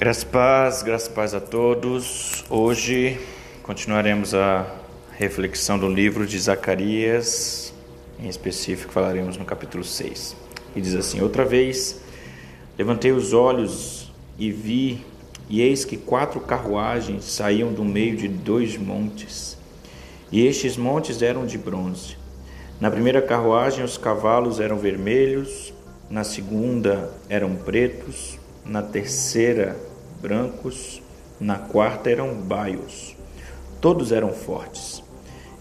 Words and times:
Graças 0.00 0.24
paz, 0.24 0.82
graças 0.82 1.08
paz 1.08 1.34
a 1.34 1.40
todos. 1.40 2.42
Hoje 2.48 3.20
continuaremos 3.62 4.34
a 4.34 4.66
reflexão 5.12 5.78
do 5.78 5.86
livro 5.86 6.26
de 6.26 6.38
Zacarias, 6.38 7.74
em 8.18 8.26
específico 8.26 8.90
falaremos 8.94 9.36
no 9.36 9.44
capítulo 9.44 9.84
6. 9.84 10.34
E 10.74 10.80
diz 10.80 10.94
assim: 10.94 11.20
Outra 11.20 11.44
vez 11.44 12.00
levantei 12.78 13.12
os 13.12 13.34
olhos 13.34 14.10
e 14.38 14.50
vi, 14.50 15.04
e 15.50 15.60
eis 15.60 15.84
que 15.84 15.98
quatro 15.98 16.40
carruagens 16.40 17.26
saíam 17.26 17.70
do 17.70 17.84
meio 17.84 18.16
de 18.16 18.26
dois 18.26 18.78
montes, 18.78 19.58
e 20.32 20.46
estes 20.46 20.78
montes 20.78 21.20
eram 21.20 21.44
de 21.44 21.58
bronze. 21.58 22.16
Na 22.80 22.90
primeira 22.90 23.20
carruagem 23.20 23.84
os 23.84 23.98
cavalos 23.98 24.60
eram 24.60 24.78
vermelhos, 24.78 25.74
na 26.08 26.24
segunda 26.24 27.12
eram 27.28 27.54
pretos, 27.54 28.38
na 28.64 28.80
terceira 28.80 29.89
brancos, 30.20 31.00
na 31.40 31.56
quarta 31.56 32.10
eram 32.10 32.34
baios. 32.34 33.16
Todos 33.80 34.12
eram 34.12 34.32
fortes. 34.32 35.02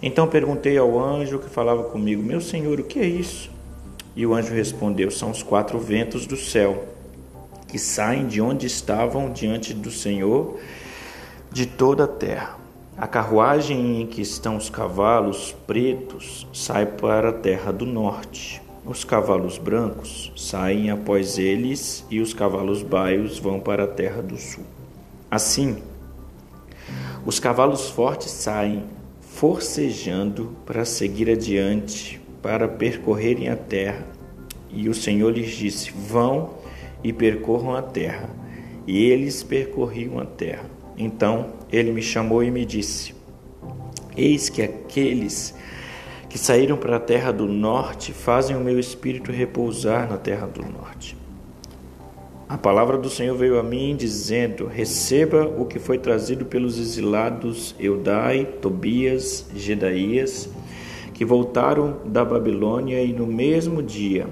Então 0.02 0.27
perguntei 0.27 0.77
ao 0.77 0.99
anjo 0.99 1.40
que 1.40 1.49
falava 1.49 1.84
comigo: 1.84 2.22
Meu 2.22 2.41
senhor, 2.41 2.80
o 2.80 2.84
que 2.84 2.99
é 2.99 3.05
isso? 3.05 3.49
E 4.16 4.26
o 4.26 4.34
anjo 4.34 4.54
respondeu: 4.54 5.09
São 5.09 5.32
os 5.32 5.41
quatro 5.41 5.80
ventos 5.80 6.26
do 6.26 6.35
céu, 6.35 6.85
que 7.68 7.80
saem 7.80 8.27
de 8.27 8.41
onde 8.41 8.68
estavam 8.68 9.32
diante 9.32 9.73
do 9.73 9.91
Senhor 9.91 10.60
de 11.52 11.66
toda 11.66 12.04
a 12.04 12.07
terra. 12.07 12.57
A 12.98 13.07
carruagem 13.07 14.02
em 14.02 14.07
que 14.07 14.21
estão 14.21 14.57
os 14.57 14.70
cavalos 14.70 15.55
pretos 15.66 16.46
sai 16.54 16.85
para 16.85 17.30
a 17.30 17.34
terra 17.34 17.71
do 17.71 17.85
norte. 17.85 18.62
Os 18.86 19.04
cavalos 19.04 19.58
brancos 19.58 20.32
saem 20.36 20.90
após 20.90 21.38
eles 21.38 22.05
e 22.10 22.20
os 22.20 22.34
cavalos 22.34 22.82
baios 22.82 23.38
vão 23.38 23.60
para 23.60 23.84
a 23.84 23.88
terra 23.88 24.21
do 24.21 24.38
sul. 24.38 24.63
Assim, 25.30 25.84
os 27.26 27.40
cavalos 27.40 27.90
fortes 27.90 28.32
saem 28.32 28.84
forcejando 29.20 30.55
para 30.66 30.86
seguir 30.86 31.30
adiante, 31.30 32.20
para 32.41 32.68
percorrerem 32.68 33.49
a 33.49 33.55
terra. 33.55 34.05
E 34.71 34.88
o 34.88 34.93
Senhor 34.93 35.30
lhes 35.32 35.52
disse: 35.52 35.91
Vão 35.91 36.55
e 37.04 37.12
percorram 37.12 37.76
a 37.76 37.82
terra. 37.82 38.30
E 38.88 39.05
eles 39.05 39.43
percorriam 39.43 40.20
a 40.20 40.26
terra. 40.26 40.66
Então 40.98 41.54
ele 41.71 41.91
me 41.91 42.02
chamou 42.02 42.43
e 42.43 42.49
me 42.49 42.66
disse: 42.66 43.14
Eis 44.16 44.49
que 44.49 44.62
aqueles 44.62 45.54
que 46.30 46.38
saíram 46.38 46.77
para 46.77 46.98
a 46.98 46.99
terra 46.99 47.32
do 47.32 47.48
norte 47.48 48.13
fazem 48.13 48.55
o 48.55 48.60
meu 48.60 48.80
espírito 48.80 49.32
repousar 49.32 50.08
na 50.08 50.18
terra 50.18 50.46
do 50.46 50.62
norte. 50.62 51.18
A 52.48 52.58
palavra 52.58 52.98
do 52.98 53.10
Senhor 53.10 53.36
veio 53.36 53.60
a 53.60 53.63
mim 53.63 53.96
dizendo: 53.96 54.68
Receba 54.68 55.46
o 55.46 55.66
que 55.66 55.80
foi 55.80 55.98
trazido 55.98 56.46
pelos 56.46 56.80
exilados 56.80 57.76
Eudai, 57.80 58.46
Tobias, 58.62 59.48
Gedaías, 59.55 60.49
que 61.13 61.26
voltaram 61.26 61.98
da 62.05 62.24
Babilônia, 62.24 63.04
e 63.04 63.12
no 63.12 63.27
mesmo 63.27 63.84
dia 63.84 64.28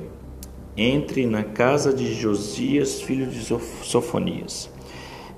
entre 0.75 1.25
na 1.25 1.43
casa 1.43 1.91
de 1.91 2.13
Josias, 2.13 3.01
filho 3.01 3.25
de 3.25 3.43
Sofonias. 3.83 4.69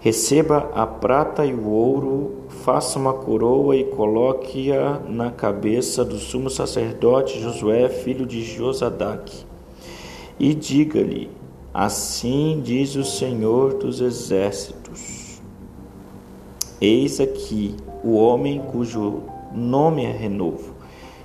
Receba 0.01 0.71
a 0.73 0.87
prata 0.87 1.45
e 1.45 1.53
o 1.53 1.67
ouro, 1.67 2.45
faça 2.63 2.97
uma 2.97 3.11
coroa 3.11 3.75
e 3.75 3.83
coloque-a 3.83 4.97
na 5.05 5.29
cabeça 5.29 6.05
do 6.05 6.17
sumo 6.17 6.49
sacerdote 6.49 7.41
Josué, 7.41 7.89
filho 7.89 8.25
de 8.25 8.41
Josadaque. 8.41 9.43
E 10.39 10.53
diga-lhe: 10.53 11.29
Assim 11.73 12.61
diz 12.63 12.95
o 12.95 13.03
Senhor 13.03 13.73
dos 13.73 13.99
exércitos: 13.99 15.41
Eis 16.79 17.19
aqui 17.19 17.75
o 18.01 18.15
homem 18.15 18.61
cujo 18.71 19.23
nome 19.53 20.05
é 20.05 20.11
renovo. 20.13 20.75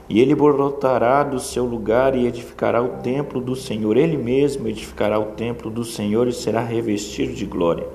E 0.09 0.21
ele 0.21 0.35
brotará 0.35 1.23
do 1.23 1.39
seu 1.39 1.65
lugar 1.65 2.17
e 2.17 2.27
edificará 2.27 2.83
o 2.83 3.01
templo 3.03 3.41
do 3.41 3.55
Senhor. 3.55 3.97
Ele 3.97 4.17
mesmo 4.17 4.67
edificará 4.67 5.19
o 5.19 5.27
templo 5.27 5.71
do 5.71 5.85
Senhor 5.85 6.27
e 6.27 6.33
será 6.33 6.61
revestido 6.61 7.33
de 7.33 7.47
glória. 7.47 7.87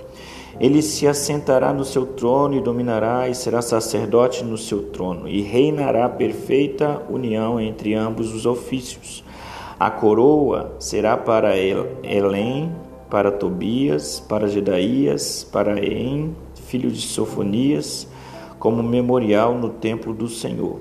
Ele 0.59 0.81
se 0.81 1.05
assentará 1.07 1.73
no 1.73 1.83
seu 1.83 2.05
trono 2.05 2.55
e 2.55 2.61
dominará, 2.61 3.27
e 3.27 3.35
será 3.35 3.61
sacerdote 3.61 4.43
no 4.43 4.57
seu 4.57 4.83
trono, 4.83 5.27
e 5.27 5.41
reinará 5.41 6.07
perfeita 6.07 7.01
união 7.09 7.59
entre 7.59 7.93
ambos 7.93 8.33
os 8.33 8.45
ofícios. 8.45 9.23
A 9.79 9.89
coroa 9.89 10.75
será 10.79 11.15
para 11.17 11.57
Elém, 11.57 12.71
para 13.09 13.31
Tobias, 13.31 14.19
para 14.19 14.47
Gedaías, 14.47 15.43
para 15.43 15.83
En, 15.83 16.35
filho 16.65 16.91
de 16.91 17.01
Sofonias, 17.01 18.07
como 18.59 18.83
memorial 18.83 19.55
no 19.55 19.69
templo 19.69 20.13
do 20.13 20.27
Senhor. 20.27 20.79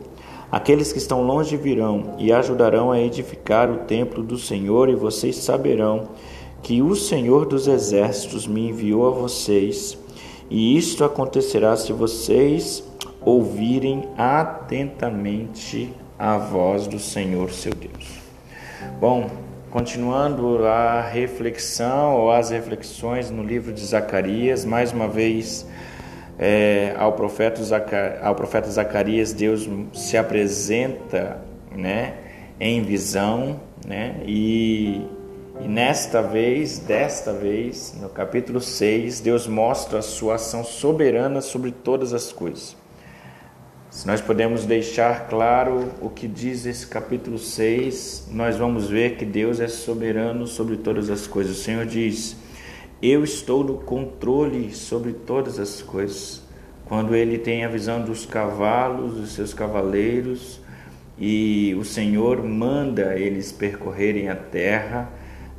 Aqueles 0.50 0.92
que 0.92 0.98
estão 0.98 1.22
longe 1.22 1.56
virão 1.56 2.14
e 2.18 2.32
ajudarão 2.32 2.90
a 2.90 3.00
edificar 3.00 3.70
o 3.70 3.78
templo 3.78 4.22
do 4.22 4.36
Senhor, 4.38 4.88
e 4.88 4.94
vocês 4.94 5.36
saberão 5.36 6.08
que 6.62 6.82
o 6.82 6.94
Senhor 6.94 7.46
dos 7.46 7.66
Exércitos 7.66 8.46
me 8.46 8.68
enviou 8.68 9.06
a 9.06 9.10
vocês, 9.10 9.98
e 10.50 10.76
isto 10.76 11.04
acontecerá 11.04 11.76
se 11.76 11.92
vocês 11.92 12.82
ouvirem 13.20 14.08
atentamente 14.16 15.92
a 16.18 16.36
voz 16.36 16.86
do 16.86 16.98
Senhor 16.98 17.50
seu 17.50 17.72
Deus. 17.72 18.20
Bom, 19.00 19.30
continuando 19.70 20.64
a 20.66 21.02
reflexão 21.02 22.16
ou 22.16 22.32
as 22.32 22.50
reflexões 22.50 23.30
no 23.30 23.42
livro 23.42 23.72
de 23.72 23.84
Zacarias, 23.84 24.64
mais 24.64 24.92
uma 24.92 25.06
vez 25.06 25.66
é, 26.38 26.94
ao, 26.98 27.12
profeta 27.12 27.60
ao 28.22 28.34
profeta 28.34 28.70
Zacarias, 28.70 29.32
Deus 29.32 29.68
se 29.92 30.16
apresenta 30.16 31.42
né, 31.76 32.14
em 32.58 32.82
visão 32.82 33.60
né, 33.86 34.16
e 34.26 35.02
e 35.60 35.66
nesta 35.66 36.22
vez, 36.22 36.78
desta 36.78 37.32
vez, 37.32 37.94
no 38.00 38.08
capítulo 38.08 38.60
6, 38.60 39.20
Deus 39.20 39.46
mostra 39.46 39.98
a 39.98 40.02
sua 40.02 40.36
ação 40.36 40.62
soberana 40.62 41.40
sobre 41.40 41.72
todas 41.72 42.12
as 42.12 42.32
coisas. 42.32 42.76
Se 43.90 44.06
nós 44.06 44.20
podemos 44.20 44.64
deixar 44.64 45.28
claro 45.28 45.90
o 46.00 46.08
que 46.08 46.28
diz 46.28 46.66
esse 46.66 46.86
capítulo 46.86 47.38
6, 47.38 48.28
nós 48.30 48.56
vamos 48.56 48.88
ver 48.88 49.16
que 49.16 49.24
Deus 49.24 49.60
é 49.60 49.66
soberano 49.66 50.46
sobre 50.46 50.76
todas 50.76 51.10
as 51.10 51.26
coisas. 51.26 51.58
O 51.58 51.62
Senhor 51.62 51.86
diz: 51.86 52.36
Eu 53.02 53.24
estou 53.24 53.64
no 53.64 53.78
controle 53.78 54.72
sobre 54.72 55.12
todas 55.12 55.58
as 55.58 55.82
coisas. 55.82 56.42
Quando 56.84 57.14
ele 57.14 57.38
tem 57.38 57.64
a 57.64 57.68
visão 57.68 58.00
dos 58.00 58.24
cavalos, 58.24 59.14
dos 59.14 59.32
seus 59.32 59.52
cavaleiros, 59.52 60.60
e 61.18 61.74
o 61.78 61.84
Senhor 61.84 62.42
manda 62.44 63.18
eles 63.18 63.50
percorrerem 63.50 64.28
a 64.28 64.36
terra, 64.36 65.10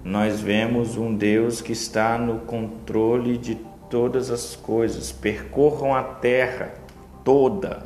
nós 0.04 0.40
vemos 0.40 0.98
um 0.98 1.14
Deus 1.14 1.62
que 1.62 1.74
está 1.74 2.18
no 2.18 2.40
controle 2.40 3.38
de 3.38 3.56
todas 3.90 4.32
as 4.32 4.56
coisas. 4.56 5.12
Percorram 5.12 5.94
a 5.94 6.04
terra 6.04 6.74
toda. 7.24 7.84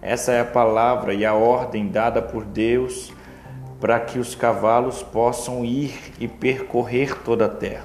Essa 0.00 0.32
é 0.32 0.40
a 0.40 0.44
palavra 0.44 1.12
e 1.12 1.24
a 1.26 1.34
ordem 1.34 1.88
dada 1.88 2.22
por 2.22 2.44
Deus 2.44 3.12
para 3.80 3.98
que 4.00 4.18
os 4.18 4.34
cavalos 4.34 5.02
possam 5.02 5.64
ir 5.64 5.94
e 6.18 6.28
percorrer 6.28 7.18
toda 7.22 7.46
a 7.46 7.48
terra. 7.48 7.84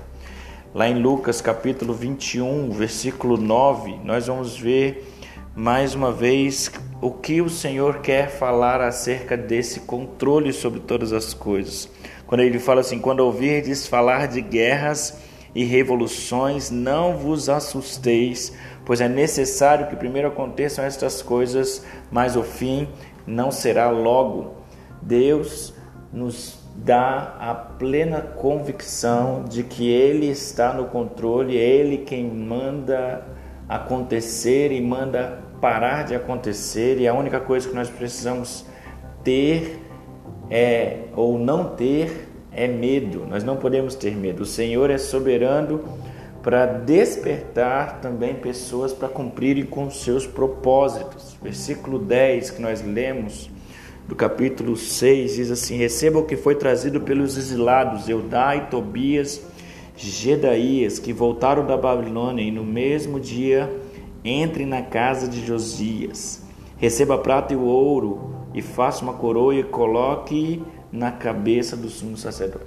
Lá 0.73 0.89
em 0.89 1.01
Lucas 1.01 1.39
capítulo 1.39 1.93
21, 1.93 2.69
versículo 2.71 3.37
9, 3.37 3.99
nós 4.03 4.27
vamos 4.27 4.57
ver 4.57 5.14
mais 5.55 5.95
uma 5.95 6.11
vez 6.11 6.69
o 7.01 7.09
que 7.09 7.41
o 7.41 7.49
Senhor 7.49 7.99
quer 7.99 8.29
falar 8.29 8.81
acerca 8.81 9.37
desse 9.37 9.79
controle 9.81 10.51
sobre 10.51 10.81
todas 10.81 11.13
as 11.13 11.33
coisas. 11.33 11.89
Quando 12.27 12.41
ele 12.41 12.59
fala 12.59 12.81
assim: 12.81 12.99
quando 12.99 13.21
ouvirdes 13.21 13.87
falar 13.87 14.27
de 14.27 14.41
guerras 14.41 15.17
e 15.55 15.63
revoluções, 15.63 16.69
não 16.69 17.15
vos 17.15 17.47
assusteis, 17.47 18.51
pois 18.83 18.99
é 18.99 19.07
necessário 19.07 19.87
que 19.87 19.95
primeiro 19.95 20.27
aconteçam 20.27 20.83
estas 20.83 21.21
coisas, 21.21 21.85
mas 22.11 22.35
o 22.35 22.43
fim 22.43 22.89
não 23.25 23.49
será 23.49 23.89
logo. 23.89 24.55
Deus 25.01 25.73
nos 26.11 26.59
dá 26.75 27.37
a 27.39 27.55
plena 27.55 28.19
convicção 28.19 29.45
de 29.45 29.63
que 29.63 29.89
Ele 29.89 30.27
está 30.27 30.73
no 30.73 30.85
controle, 30.85 31.57
é 31.57 31.63
Ele 31.63 31.99
quem 31.99 32.25
manda 32.25 33.25
acontecer 33.69 34.71
e 34.71 34.81
manda 34.81 35.44
parar 35.59 36.03
de 36.03 36.15
acontecer, 36.15 36.99
e 36.99 37.07
a 37.07 37.13
única 37.13 37.39
coisa 37.39 37.67
que 37.67 37.75
nós 37.75 37.89
precisamos 37.89 38.65
ter 39.23 39.79
é 40.49 41.05
ou 41.15 41.37
não 41.37 41.75
ter 41.75 42.29
é 42.51 42.67
medo. 42.67 43.25
Nós 43.27 43.43
não 43.43 43.57
podemos 43.57 43.95
ter 43.95 44.15
medo. 44.15 44.43
O 44.43 44.45
Senhor 44.45 44.89
é 44.89 44.97
soberano 44.97 45.83
para 46.41 46.65
despertar 46.65 47.99
também 48.01 48.35
pessoas 48.35 48.93
para 48.93 49.09
cumprirem 49.09 49.65
com 49.65 49.89
seus 49.89 50.27
propósitos. 50.27 51.35
Versículo 51.41 51.97
10 51.97 52.51
que 52.51 52.61
nós 52.61 52.81
lemos 52.81 53.49
do 54.07 54.15
capítulo 54.15 54.77
6 54.77 55.35
diz 55.35 55.51
assim: 55.51 55.77
Receba 55.77 56.19
o 56.19 56.25
que 56.25 56.37
foi 56.37 56.55
trazido 56.55 57.01
pelos 57.01 57.37
exilados, 57.37 58.07
Eudai, 58.07 58.69
Tobias, 58.69 59.41
Gedaías, 59.97 60.99
que 60.99 61.11
voltaram 61.11 61.65
da 61.65 61.75
Babilônia, 61.75 62.43
e 62.43 62.51
no 62.51 62.63
mesmo 62.63 63.19
dia 63.19 63.69
entre 64.25 64.65
na 64.65 64.81
casa 64.81 65.27
de 65.27 65.45
Josias. 65.45 66.41
Receba 66.77 67.17
prata 67.17 67.53
e 67.53 67.55
ouro, 67.55 68.35
e 68.53 68.61
faça 68.61 69.03
uma 69.03 69.13
coroa 69.13 69.53
e 69.53 69.63
coloque 69.63 70.63
na 70.91 71.11
cabeça 71.11 71.77
do 71.77 71.89
sumo 71.89 72.17
sacerdote. 72.17 72.65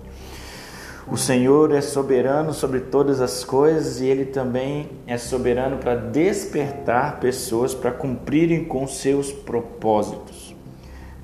O 1.10 1.16
Senhor 1.16 1.72
é 1.72 1.81
soberano 1.81 2.52
sobre 2.52 2.81
todas 2.81 3.22
as 3.22 3.43
coisas 3.43 3.99
e 3.99 4.06
Ele 4.06 4.26
também 4.26 4.90
é 5.06 5.16
soberano 5.16 5.78
para 5.78 5.94
despertar 5.94 7.19
pessoas 7.19 7.75
para 7.75 7.90
cumprirem 7.90 8.66
com 8.66 8.87
seus 8.87 9.32
propósitos. 9.32 10.54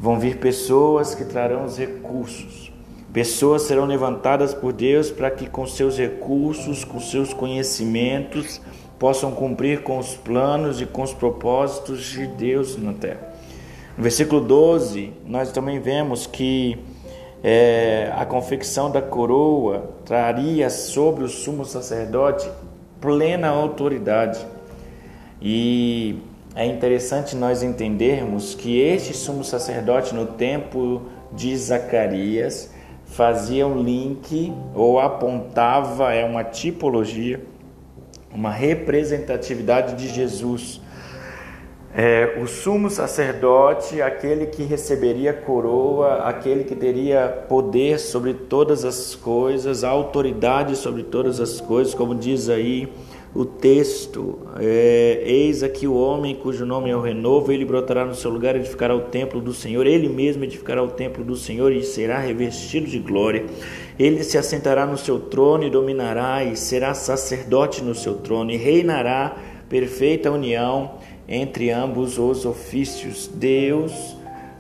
Vão 0.01 0.19
vir 0.19 0.39
pessoas 0.39 1.15
que 1.15 1.25
trarão 1.25 1.67
os 1.67 1.77
recursos. 1.77 2.73
Pessoas 3.13 3.63
serão 3.63 3.85
levantadas 3.85 4.55
por 4.55 4.73
Deus 4.73 5.11
para 5.11 5.31
que, 5.31 5.49
com 5.49 5.67
seus 5.67 5.99
recursos, 5.99 6.83
com 6.83 6.99
seus 6.99 7.35
conhecimentos, 7.35 8.61
possam 8.99 9.33
cumprir 9.33 9.83
com 9.83 9.99
os 9.99 10.15
planos 10.15 10.81
e 10.81 10.87
com 10.87 11.03
os 11.03 11.13
propósitos 11.13 12.05
de 12.05 12.27
Deus 12.27 12.77
na 12.77 12.93
terra. 12.93 13.35
No 13.97 14.03
versículo 14.03 14.41
12, 14.41 15.13
nós 15.27 15.53
também 15.53 15.79
vemos 15.79 16.27
que 16.27 16.79
é, 17.43 18.13
a 18.17 18.25
confecção 18.25 18.91
da 18.91 19.03
coroa 19.03 19.91
traria 20.05 20.71
sobre 20.71 21.25
o 21.25 21.29
sumo 21.29 21.65
sacerdote 21.65 22.49
plena 23.01 23.49
autoridade. 23.49 24.41
E 25.41 26.19
é 26.57 26.65
interessante 26.65 27.37
nós 27.37 27.63
entendermos 27.63 28.55
que 28.55 28.81
este 28.81 29.15
sumo 29.15 29.45
sacerdote 29.45 30.15
no 30.15 30.25
tempo 30.25 31.03
de 31.33 31.55
Zacarias 31.57 32.73
fazia 33.05 33.67
um 33.67 33.83
link 33.83 34.53
ou 34.75 34.99
apontava, 34.99 36.15
é 36.15 36.25
uma 36.25 36.43
tipologia, 36.43 37.41
uma 38.35 38.51
representatividade 38.51 39.95
de 39.95 40.13
Jesus. 40.13 40.81
É, 41.97 42.37
o 42.43 42.47
sumo 42.49 42.91
sacerdote, 42.91 44.03
aquele 44.03 44.47
que 44.47 44.65
receberia 44.65 45.33
coroa, 45.33 46.17
aquele 46.25 46.65
que 46.65 46.75
teria 46.75 47.29
poder 47.49 48.01
sobre 48.01 48.35
todas 48.35 48.85
as 48.85 49.15
coisas, 49.15 49.85
autoridade 49.85 50.75
sobre 50.75 51.05
todas 51.05 51.39
as 51.39 51.61
coisas, 51.61 51.95
como 51.95 52.13
diz 52.13 52.49
aí 52.49 52.93
o 53.35 53.45
texto: 53.45 54.39
é, 54.61 55.23
Eis 55.25 55.63
aqui 55.63 55.87
o 55.87 55.95
homem 55.95 56.37
cujo 56.37 56.65
nome 56.65 56.91
é 56.91 56.97
o 56.97 57.01
renovo, 57.01 57.51
ele 57.51 57.65
brotará 57.65 58.05
no 58.05 58.15
seu 58.15 58.31
lugar, 58.31 58.55
edificará 58.55 58.95
o 58.95 59.01
templo 59.01 59.41
do 59.41 59.53
Senhor, 59.53 59.87
ele 59.87 60.09
mesmo 60.09 60.45
edificará 60.45 60.83
o 60.83 60.89
templo 60.89 61.25
do 61.25 61.35
Senhor 61.35 61.73
e 61.73 61.83
será 61.83 62.19
revestido 62.21 62.87
de 62.87 62.99
glória. 63.01 63.45
Ele 63.99 64.23
se 64.23 64.39
assentará 64.39 64.87
no 64.87 64.97
seu 64.97 65.19
trono 65.19 65.65
e 65.65 65.71
dominará, 65.71 66.45
e 66.45 66.57
será 66.57 66.95
sacerdote 66.95 67.83
no 67.83 67.95
seu 67.95 68.15
trono, 68.15 68.53
e 68.53 68.57
reinará 68.57 69.37
perfeita 69.69 70.31
união 70.31 70.99
entre 71.29 71.71
ambos 71.71 72.19
os 72.19 72.45
ofícios. 72.45 73.29
Deus, 73.33 74.17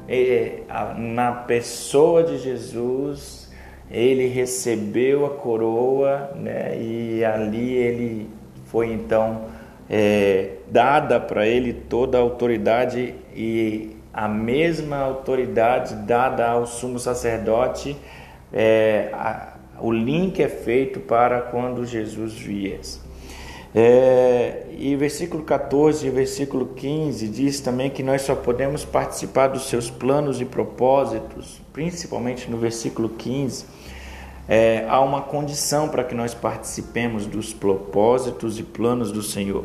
é, 0.09 0.62
na 0.97 1.31
pessoa 1.31 2.25
de 2.25 2.38
Jesus, 2.38 3.53
ele 3.91 4.27
recebeu 4.27 5.27
a 5.27 5.31
coroa, 5.31 6.32
né? 6.35 6.77
E 6.81 7.25
ali 7.25 7.75
ele 7.75 8.29
foi 8.75 8.93
então 8.93 9.43
é, 9.88 10.55
dada 10.69 11.21
para 11.21 11.47
ele 11.47 11.73
toda 11.73 12.19
a 12.19 12.21
autoridade 12.21 13.15
e 13.32 13.97
a 14.12 14.26
mesma 14.26 14.97
autoridade 14.97 15.94
dada 15.94 16.44
ao 16.49 16.67
sumo 16.67 16.99
sacerdote. 16.99 17.97
É, 18.53 19.11
a, 19.12 19.55
o 19.79 19.93
link 19.93 20.43
é 20.43 20.49
feito 20.49 20.99
para 20.99 21.41
quando 21.41 21.87
Jesus 21.87 22.32
viesse. 22.32 22.99
É, 23.73 24.67
e 24.77 24.97
versículo 24.97 25.44
14 25.44 26.05
e 26.05 26.11
versículo 26.11 26.67
15 26.75 27.29
diz 27.29 27.61
também 27.61 27.91
que 27.91 28.03
nós 28.03 28.23
só 28.23 28.35
podemos 28.35 28.85
participar 28.85 29.47
dos 29.49 29.69
seus 29.69 29.88
planos 29.88 30.41
e 30.41 30.44
propósitos, 30.44 31.61
principalmente 31.73 32.50
no 32.50 32.56
versículo 32.56 33.09
15. 33.09 33.67
É, 34.49 34.85
há 34.88 35.00
uma 35.00 35.23
condição 35.23 35.88
para 35.88 36.05
que 36.05 36.14
nós 36.14 36.35
participemos 36.35 37.26
dos 37.26 37.52
propósitos 37.52 38.58
e 38.58 38.62
planos 38.62 39.11
do 39.11 39.23
Senhor. 39.23 39.64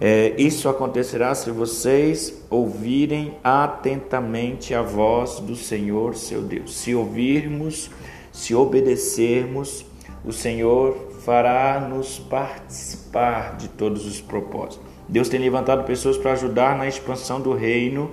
É, 0.00 0.34
isso 0.36 0.68
acontecerá 0.68 1.34
se 1.34 1.50
vocês 1.50 2.42
ouvirem 2.50 3.36
atentamente 3.44 4.74
a 4.74 4.82
voz 4.82 5.38
do 5.38 5.54
Senhor 5.54 6.16
seu 6.16 6.42
Deus. 6.42 6.74
Se 6.74 6.94
ouvirmos, 6.94 7.90
se 8.32 8.54
obedecermos, 8.54 9.84
o 10.24 10.32
Senhor 10.32 11.12
fará-nos 11.24 12.18
participar 12.18 13.56
de 13.56 13.68
todos 13.68 14.06
os 14.06 14.20
propósitos. 14.20 14.80
Deus 15.08 15.28
tem 15.28 15.38
levantado 15.38 15.84
pessoas 15.84 16.16
para 16.16 16.32
ajudar 16.32 16.76
na 16.76 16.88
expansão 16.88 17.40
do 17.40 17.52
reino, 17.52 18.10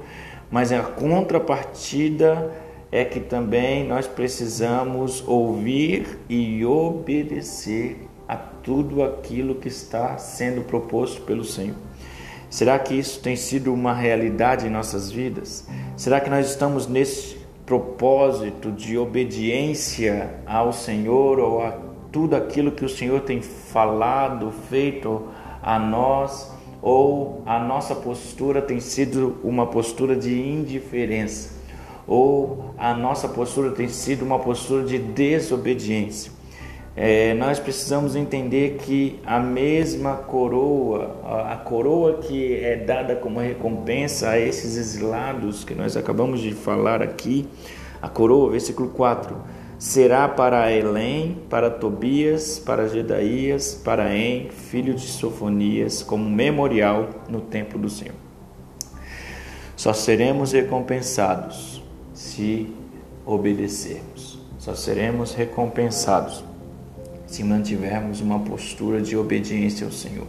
mas 0.51 0.71
a 0.71 0.81
contrapartida 0.81 2.51
é 2.91 3.05
que 3.05 3.19
também 3.19 3.87
nós 3.87 4.07
precisamos 4.07 5.23
ouvir 5.27 6.19
e 6.27 6.65
obedecer 6.65 8.07
a 8.27 8.35
tudo 8.35 9.03
aquilo 9.03 9.55
que 9.55 9.67
está 9.67 10.17
sendo 10.17 10.61
proposto 10.61 11.21
pelo 11.21 11.43
Senhor. 11.43 11.75
Será 12.49 12.79
que 12.79 12.95
isso 12.95 13.19
tem 13.19 13.35
sido 13.35 13.71
uma 13.73 13.93
realidade 13.93 14.65
em 14.65 14.69
nossas 14.71 15.11
vidas? 15.11 15.67
Será 15.95 16.19
que 16.19 16.29
nós 16.29 16.49
estamos 16.49 16.87
nesse 16.87 17.37
propósito 17.65 18.71
de 18.71 18.97
obediência 18.97 20.41
ao 20.47 20.73
Senhor 20.73 21.39
ou 21.39 21.61
a 21.61 21.77
tudo 22.11 22.35
aquilo 22.35 22.71
que 22.71 22.83
o 22.83 22.89
Senhor 22.89 23.21
tem 23.21 23.41
falado, 23.41 24.51
feito 24.67 25.27
a 25.61 25.77
nós, 25.77 26.51
ou 26.81 27.43
a 27.45 27.59
nossa 27.59 27.93
postura 27.93 28.61
tem 28.61 28.79
sido 28.79 29.37
uma 29.43 29.67
postura 29.67 30.15
de 30.15 30.33
indiferença, 30.33 31.58
ou 32.09 32.73
a 32.75 32.91
nossa 32.95 33.29
postura 33.29 33.69
tem 33.69 33.87
sido 33.87 34.25
uma 34.25 34.39
postura 34.39 34.83
de 34.83 34.97
desobediência. 34.97 36.31
É, 36.95 37.35
nós 37.35 37.59
precisamos 37.59 38.15
entender 38.15 38.77
que 38.79 39.19
a 39.23 39.39
mesma 39.39 40.15
coroa, 40.15 41.45
a 41.49 41.55
coroa 41.55 42.17
que 42.17 42.55
é 42.55 42.77
dada 42.77 43.15
como 43.15 43.39
recompensa 43.39 44.31
a 44.31 44.39
esses 44.39 44.75
exilados 44.75 45.63
que 45.63 45.75
nós 45.75 45.95
acabamos 45.95 46.41
de 46.41 46.51
falar 46.51 47.03
aqui, 47.03 47.47
a 48.01 48.09
coroa, 48.09 48.49
versículo 48.51 48.89
4 48.89 49.37
será 49.77 50.27
para 50.27 50.69
Elém, 50.73 51.37
para 51.49 51.69
Tobias, 51.69 52.59
para 52.59 52.89
Gedaías, 52.89 53.75
para 53.75 54.13
En, 54.13 54.49
filho 54.49 54.93
de 54.93 55.07
Sofonias, 55.07 56.03
como 56.03 56.29
memorial 56.29 57.07
no 57.29 57.39
templo 57.39 57.79
do 57.79 57.89
Senhor. 57.89 58.15
Só 59.77 59.93
seremos 59.93 60.51
recompensados 60.51 61.78
se 62.19 62.67
obedecermos. 63.25 64.37
Só 64.57 64.75
seremos 64.75 65.33
recompensados 65.33 66.43
se 67.25 67.45
mantivermos 67.45 68.19
uma 68.19 68.39
postura 68.39 69.01
de 69.01 69.15
obediência 69.15 69.85
ao 69.85 69.91
Senhor. 69.93 70.27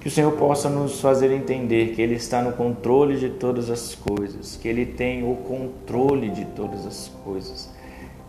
Que 0.00 0.08
o 0.08 0.10
Senhor 0.10 0.32
possa 0.32 0.70
nos 0.70 1.00
fazer 1.02 1.30
entender 1.30 1.94
que 1.94 2.00
Ele 2.00 2.14
está 2.14 2.40
no 2.40 2.52
controle 2.52 3.18
de 3.18 3.28
todas 3.28 3.68
as 3.68 3.94
coisas, 3.94 4.56
que 4.56 4.66
Ele 4.66 4.86
tem 4.86 5.30
o 5.30 5.36
controle 5.36 6.30
de 6.30 6.46
todas 6.46 6.86
as 6.86 7.10
coisas 7.22 7.68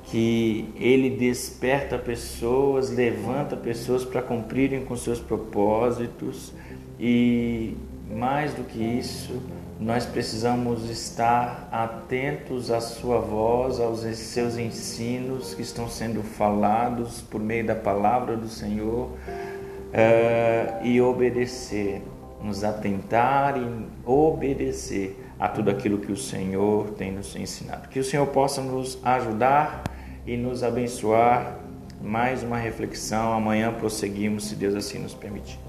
que 0.08 0.70
ele 0.79 1.10
desperta 1.10 1.98
pessoas, 1.98 2.91
levanta 2.91 3.55
pessoas 3.55 4.05
para 4.05 4.22
cumprirem 4.22 4.86
com 4.86 4.96
seus 4.96 5.20
propósitos 5.20 6.53
e 7.00 7.74
mais 8.10 8.54
do 8.54 8.64
que 8.64 8.82
isso, 8.82 9.42
nós 9.80 10.06
precisamos 10.06 10.90
estar 10.90 11.68
atentos 11.72 12.72
à 12.72 12.80
sua 12.80 13.20
voz, 13.20 13.80
aos 13.80 14.02
seus 14.02 14.58
ensinos 14.58 15.54
que 15.54 15.62
estão 15.62 15.90
sendo 15.90 16.24
falados 16.24 17.22
por 17.22 17.42
meio 17.42 17.66
da 17.66 17.76
palavra 17.76 18.38
do 18.38 18.48
Senhor 18.48 19.10
uh, 19.10 20.84
e 20.86 21.02
obedecer, 21.02 22.02
nos 22.42 22.64
atentar 22.64 23.58
e 23.58 23.86
obedecer 24.06 25.20
a 25.38 25.50
tudo 25.50 25.70
aquilo 25.70 25.98
que 25.98 26.12
o 26.12 26.18
Senhor 26.18 26.92
tem 26.92 27.12
nos 27.12 27.36
ensinado. 27.36 27.90
Que 27.90 28.00
o 28.00 28.04
Senhor 28.04 28.28
possa 28.28 28.62
nos 28.62 28.98
ajudar 29.04 29.84
e 30.26 30.38
nos 30.38 30.64
abençoar. 30.64 31.60
Mais 32.02 32.44
uma 32.44 32.58
reflexão. 32.58 33.34
Amanhã 33.34 33.74
prosseguimos, 33.74 34.46
se 34.46 34.56
Deus 34.56 34.76
assim 34.76 35.00
nos 35.00 35.14
permitir. 35.14 35.65